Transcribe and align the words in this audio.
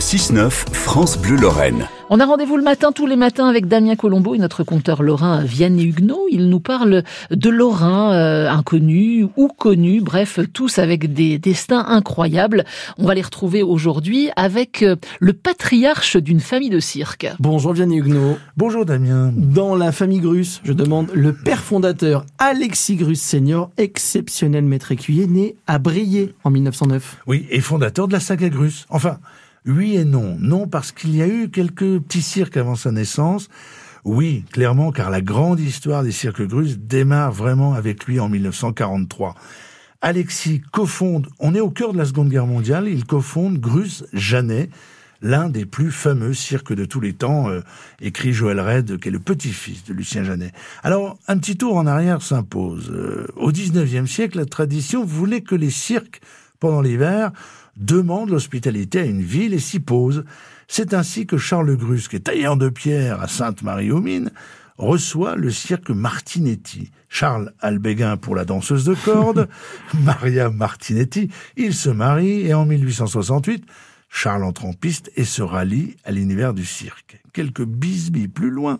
6-9, 0.00 0.50
France 0.72 1.18
Bleu 1.18 1.36
Lorraine. 1.36 1.86
On 2.08 2.18
a 2.20 2.24
rendez-vous 2.24 2.56
le 2.56 2.62
matin, 2.62 2.90
tous 2.90 3.06
les 3.06 3.16
matins, 3.16 3.46
avec 3.46 3.66
Damien 3.68 3.96
Colombo 3.96 4.34
et 4.34 4.38
notre 4.38 4.64
conteur 4.64 5.02
lorrain 5.02 5.44
Vianney 5.44 5.84
Huguenot. 5.84 6.26
Il 6.30 6.48
nous 6.48 6.58
parle 6.58 7.04
de 7.30 7.50
Lorrain 7.50 8.14
euh, 8.14 8.50
inconnus 8.50 9.26
ou 9.36 9.48
connus, 9.48 10.00
bref, 10.00 10.40
tous 10.52 10.78
avec 10.78 11.12
des 11.12 11.38
destins 11.38 11.84
incroyables. 11.86 12.64
On 12.96 13.06
va 13.06 13.14
les 13.14 13.20
retrouver 13.22 13.62
aujourd'hui 13.62 14.30
avec 14.36 14.82
euh, 14.82 14.96
le 15.20 15.34
patriarche 15.34 16.16
d'une 16.16 16.40
famille 16.40 16.70
de 16.70 16.80
cirque. 16.80 17.28
Bonjour 17.38 17.74
Vianney 17.74 17.98
Huguenot. 17.98 18.38
Bonjour 18.56 18.86
Damien. 18.86 19.32
Dans 19.36 19.76
la 19.76 19.92
famille 19.92 20.20
Grus, 20.20 20.62
je 20.64 20.72
demande 20.72 21.10
le 21.12 21.34
père 21.34 21.60
fondateur 21.60 22.24
Alexis 22.38 22.96
Grus 22.96 23.20
senior, 23.20 23.70
exceptionnel 23.76 24.64
maître 24.64 24.92
écuyer, 24.92 25.26
né 25.26 25.56
à 25.66 25.78
Briey 25.78 26.34
en 26.42 26.50
1909. 26.50 27.18
Oui, 27.26 27.46
et 27.50 27.60
fondateur 27.60 28.08
de 28.08 28.14
la 28.14 28.20
saga 28.20 28.48
Grus. 28.48 28.86
Enfin, 28.88 29.18
oui 29.66 29.96
et 29.96 30.04
non. 30.04 30.36
Non, 30.38 30.66
parce 30.66 30.92
qu'il 30.92 31.14
y 31.16 31.22
a 31.22 31.28
eu 31.28 31.50
quelques 31.50 32.00
petits 32.00 32.22
cirques 32.22 32.56
avant 32.56 32.76
sa 32.76 32.92
naissance. 32.92 33.48
Oui, 34.04 34.44
clairement, 34.50 34.92
car 34.92 35.10
la 35.10 35.20
grande 35.20 35.60
histoire 35.60 36.02
des 36.02 36.12
cirques 36.12 36.46
Grus 36.46 36.78
démarre 36.78 37.32
vraiment 37.32 37.74
avec 37.74 38.06
lui 38.06 38.18
en 38.18 38.28
1943. 38.28 39.34
Alexis 40.00 40.62
cofonde, 40.72 41.28
on 41.38 41.54
est 41.54 41.60
au 41.60 41.68
cœur 41.68 41.92
de 41.92 41.98
la 41.98 42.06
Seconde 42.06 42.30
Guerre 42.30 42.46
mondiale, 42.46 42.88
il 42.88 43.04
cofonde 43.04 43.58
Grus 43.58 44.04
Janet, 44.14 44.70
l'un 45.20 45.50
des 45.50 45.66
plus 45.66 45.90
fameux 45.90 46.32
cirques 46.32 46.72
de 46.72 46.86
tous 46.86 47.00
les 47.00 47.12
temps, 47.12 47.50
euh, 47.50 47.60
écrit 48.00 48.32
Joël 48.32 48.58
Red, 48.58 48.98
qui 48.98 49.08
est 49.08 49.12
le 49.12 49.18
petit-fils 49.18 49.84
de 49.84 49.92
Lucien 49.92 50.24
Janet. 50.24 50.54
Alors, 50.82 51.18
un 51.28 51.36
petit 51.36 51.58
tour 51.58 51.76
en 51.76 51.86
arrière 51.86 52.22
s'impose. 52.22 52.90
Euh, 52.90 53.26
au 53.36 53.52
19e 53.52 54.06
siècle, 54.06 54.38
la 54.38 54.46
tradition 54.46 55.04
voulait 55.04 55.42
que 55.42 55.54
les 55.54 55.68
cirques, 55.68 56.22
pendant 56.60 56.82
l'hiver, 56.82 57.32
demande 57.76 58.30
l'hospitalité 58.30 59.00
à 59.00 59.04
une 59.04 59.22
ville 59.22 59.54
et 59.54 59.58
s'y 59.58 59.80
pose. 59.80 60.24
C'est 60.68 60.94
ainsi 60.94 61.26
que 61.26 61.38
Charles 61.38 61.76
Grus, 61.76 62.06
qui 62.08 62.16
est 62.16 62.20
taillant 62.20 62.56
de 62.56 62.68
pierre 62.68 63.20
à 63.20 63.28
Sainte-Marie-aux-Mines, 63.28 64.30
reçoit 64.78 65.36
le 65.36 65.50
cirque 65.50 65.90
Martinetti. 65.90 66.90
Charles 67.08 67.52
Albéguin 67.60 68.16
pour 68.16 68.36
la 68.36 68.44
danseuse 68.44 68.84
de 68.84 68.94
corde, 68.94 69.48
Maria 70.04 70.48
Martinetti, 70.48 71.30
ils 71.56 71.74
se 71.74 71.90
marient 71.90 72.46
et 72.46 72.54
en 72.54 72.64
1868, 72.66 73.64
Charles 74.08 74.44
entre 74.44 74.64
en 74.64 74.72
piste 74.72 75.10
et 75.16 75.24
se 75.24 75.42
rallie 75.42 75.96
à 76.04 76.12
l'univers 76.12 76.54
du 76.54 76.64
cirque. 76.64 77.22
Quelques 77.32 77.64
bisbilles 77.64 78.28
plus 78.28 78.50
loin, 78.50 78.78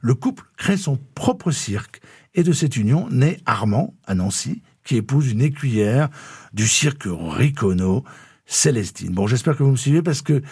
le 0.00 0.14
couple 0.14 0.44
crée 0.56 0.76
son 0.76 0.98
propre 1.14 1.50
cirque 1.50 2.00
et 2.34 2.42
de 2.42 2.52
cette 2.52 2.76
union 2.76 3.08
naît 3.10 3.38
Armand 3.44 3.94
à 4.06 4.14
Nancy, 4.14 4.62
qui 4.90 4.96
épouse 4.96 5.30
une 5.30 5.40
écuyère 5.40 6.08
du 6.52 6.66
cirque 6.66 7.04
Ricono, 7.06 8.02
Célestine. 8.44 9.12
Bon, 9.12 9.28
j'espère 9.28 9.56
que 9.56 9.62
vous 9.62 9.70
me 9.70 9.76
suivez 9.76 10.02
parce 10.02 10.20
que 10.20 10.42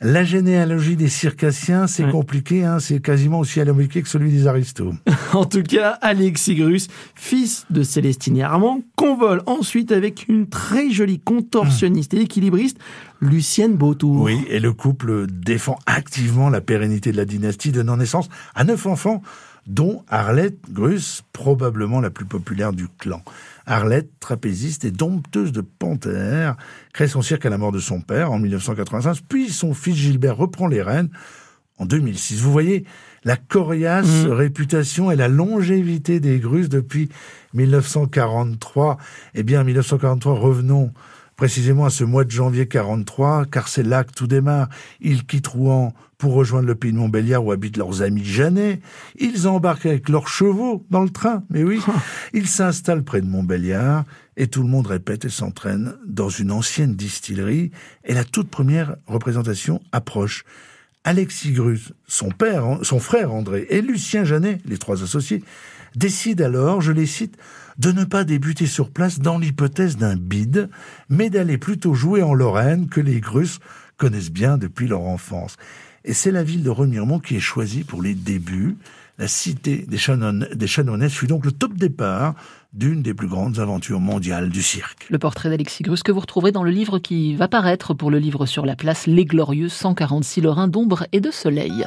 la 0.00 0.24
généalogie 0.24 0.96
des 0.96 1.10
circassiens, 1.10 1.86
c'est 1.86 2.08
compliqué, 2.08 2.64
hein, 2.64 2.78
c'est 2.78 3.00
quasiment 3.00 3.40
aussi 3.40 3.60
alambiqué 3.60 4.00
que 4.00 4.08
celui 4.08 4.30
des 4.30 4.46
aristos. 4.46 4.94
en 5.34 5.44
tout 5.44 5.62
cas, 5.62 5.98
Alexis 6.00 6.54
Grus, 6.54 6.88
fils 7.14 7.66
de 7.68 7.82
Célestine 7.82 8.38
et 8.38 8.42
Armand, 8.42 8.80
convole 8.96 9.42
ensuite 9.44 9.92
avec 9.92 10.28
une 10.28 10.48
très 10.48 10.90
jolie 10.90 11.20
contorsionniste 11.20 12.14
et 12.14 12.22
équilibriste, 12.22 12.78
Lucienne 13.20 13.74
Beautour. 13.74 14.22
Oui, 14.22 14.46
et 14.48 14.60
le 14.60 14.72
couple 14.72 15.26
défend 15.26 15.78
activement 15.84 16.48
la 16.48 16.62
pérennité 16.62 17.12
de 17.12 17.18
la 17.18 17.26
dynastie, 17.26 17.70
donnant 17.70 17.98
naissance 17.98 18.30
à 18.54 18.64
neuf 18.64 18.86
enfants, 18.86 19.20
dont 19.66 20.04
Arlette 20.08 20.70
Grus, 20.70 21.22
probablement 21.32 22.00
la 22.00 22.10
plus 22.10 22.26
populaire 22.26 22.72
du 22.72 22.88
clan. 22.98 23.22
Arlette, 23.66 24.10
trapéziste 24.20 24.84
et 24.84 24.90
dompteuse 24.90 25.52
de 25.52 25.62
panthères, 25.62 26.56
crée 26.92 27.08
son 27.08 27.22
cirque 27.22 27.46
à 27.46 27.50
la 27.50 27.58
mort 27.58 27.72
de 27.72 27.78
son 27.78 28.00
père 28.00 28.30
en 28.30 28.38
1985, 28.38 29.18
puis 29.28 29.48
son 29.48 29.72
fils 29.72 29.96
Gilbert 29.96 30.36
reprend 30.36 30.66
les 30.66 30.82
rênes 30.82 31.08
en 31.78 31.86
2006. 31.86 32.40
Vous 32.40 32.52
voyez 32.52 32.84
la 33.24 33.36
coriace 33.36 34.26
mmh. 34.26 34.32
réputation 34.32 35.10
et 35.10 35.16
la 35.16 35.28
longévité 35.28 36.20
des 36.20 36.38
Grus 36.38 36.68
depuis 36.68 37.08
1943. 37.54 38.98
Eh 39.34 39.42
bien, 39.42 39.64
1943, 39.64 40.34
revenons 40.34 40.92
précisément 41.36 41.84
à 41.84 41.90
ce 41.90 42.04
mois 42.04 42.24
de 42.24 42.30
janvier 42.30 42.66
43, 42.66 43.46
car 43.46 43.68
c'est 43.68 43.82
là 43.82 44.04
que 44.04 44.12
tout 44.12 44.26
démarre. 44.26 44.68
Ils 45.00 45.24
quittent 45.26 45.48
Rouen 45.48 45.92
pour 46.18 46.34
rejoindre 46.34 46.66
le 46.66 46.74
pays 46.74 46.92
de 46.92 46.96
Montbéliard 46.96 47.44
où 47.44 47.52
habitent 47.52 47.76
leurs 47.76 48.02
amis 48.02 48.24
Janet. 48.24 48.80
Ils 49.18 49.46
embarquent 49.46 49.86
avec 49.86 50.08
leurs 50.08 50.28
chevaux 50.28 50.86
dans 50.90 51.02
le 51.02 51.10
train, 51.10 51.44
mais 51.50 51.64
oui. 51.64 51.80
Ils 52.32 52.48
s'installent 52.48 53.04
près 53.04 53.20
de 53.20 53.26
Montbéliard 53.26 54.04
et 54.36 54.46
tout 54.46 54.62
le 54.62 54.68
monde 54.68 54.86
répète 54.86 55.24
et 55.24 55.30
s'entraîne 55.30 55.94
dans 56.06 56.28
une 56.28 56.50
ancienne 56.50 56.94
distillerie 56.94 57.70
et 58.04 58.14
la 58.14 58.24
toute 58.24 58.48
première 58.48 58.96
représentation 59.06 59.80
approche. 59.92 60.44
Alexis 61.04 61.52
Grus, 61.52 61.92
son 62.06 62.30
père, 62.30 62.78
son 62.82 62.98
frère 62.98 63.32
André 63.32 63.66
et 63.68 63.82
Lucien 63.82 64.24
Janet, 64.24 64.60
les 64.64 64.78
trois 64.78 65.02
associés, 65.02 65.44
décident 65.94 66.44
alors, 66.44 66.80
je 66.80 66.92
les 66.92 67.06
cite, 67.06 67.36
de 67.78 67.92
ne 67.92 68.04
pas 68.04 68.24
débuter 68.24 68.66
sur 68.66 68.90
place 68.90 69.20
dans 69.20 69.38
l'hypothèse 69.38 69.98
d'un 69.98 70.16
bide, 70.16 70.70
mais 71.10 71.28
d'aller 71.28 71.58
plutôt 71.58 71.92
jouer 71.92 72.22
en 72.22 72.32
Lorraine 72.32 72.88
que 72.88 73.00
les 73.00 73.20
Grus 73.20 73.60
connaissent 73.98 74.32
bien 74.32 74.56
depuis 74.56 74.88
leur 74.88 75.02
enfance. 75.02 75.56
Et 76.04 76.14
c'est 76.14 76.30
la 76.30 76.42
ville 76.42 76.62
de 76.62 76.70
Remiremont 76.70 77.18
qui 77.18 77.36
est 77.36 77.40
choisie 77.40 77.84
pour 77.84 78.02
les 78.02 78.14
débuts. 78.14 78.76
La 79.16 79.28
cité 79.28 79.84
des, 79.86 79.96
Chanon, 79.96 80.44
des 80.52 80.66
Chanonnaises 80.66 81.12
fut 81.12 81.28
donc 81.28 81.44
le 81.44 81.52
top 81.52 81.74
départ 81.74 82.34
d'une 82.72 83.00
des 83.00 83.14
plus 83.14 83.28
grandes 83.28 83.60
aventures 83.60 84.00
mondiales 84.00 84.48
du 84.48 84.60
cirque. 84.60 85.06
Le 85.08 85.20
portrait 85.20 85.50
d'Alexis 85.50 85.84
Grus 85.84 86.02
que 86.02 86.10
vous 86.10 86.18
retrouverez 86.18 86.50
dans 86.50 86.64
le 86.64 86.72
livre 86.72 86.98
qui 86.98 87.36
va 87.36 87.46
paraître 87.46 87.94
pour 87.94 88.10
le 88.10 88.18
livre 88.18 88.46
sur 88.46 88.66
la 88.66 88.74
place 88.74 89.06
Les 89.06 89.24
Glorieux 89.24 89.68
146 89.68 90.40
Lorrains 90.40 90.66
d'ombre 90.66 91.06
et 91.12 91.20
de 91.20 91.30
soleil. 91.30 91.84